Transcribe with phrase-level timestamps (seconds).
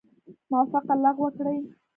[0.49, 1.57] موافقه لغو کړي.